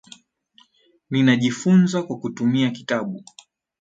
Ninajifunza 1.09 2.03
kwa 2.03 2.19
kutumia 2.19 2.69
kitabu. 2.71 3.23